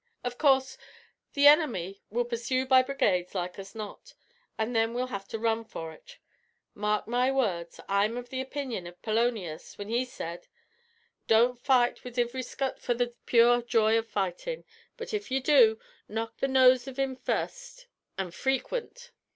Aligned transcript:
Av 0.25 0.35
course 0.35 0.79
the 1.33 1.45
enemy 1.45 2.01
will 2.09 2.25
pursue 2.25 2.65
by 2.65 2.81
brigades 2.81 3.35
like 3.35 3.59
as 3.59 3.75
not, 3.75 4.15
an' 4.57 4.73
then 4.73 4.95
we'll 4.95 5.05
have 5.13 5.27
to 5.27 5.37
run 5.37 5.63
for 5.63 5.91
ut. 5.91 6.17
Mark 6.73 7.07
my 7.07 7.31
words. 7.31 7.79
I 7.87 8.05
am 8.05 8.17
av 8.17 8.29
the 8.29 8.41
opinion 8.41 8.87
av 8.87 8.99
Polonius, 9.03 9.75
whin 9.77 9.89
he 9.89 10.03
said: 10.05 10.47
'Don't 11.27 11.61
fight 11.61 12.03
wid 12.03 12.17
ivry 12.17 12.41
scut 12.41 12.79
for 12.79 12.95
the 12.95 13.13
pure 13.27 13.61
joy 13.61 13.95
av 13.95 14.07
fightin'; 14.07 14.63
but 14.97 15.13
if 15.13 15.29
you 15.29 15.39
do, 15.39 15.77
knock 16.09 16.37
the 16.37 16.47
nose 16.47 16.87
av 16.87 16.97
him 16.97 17.15
first 17.15 17.85
an' 18.17 18.31
frequint!' 18.31 19.11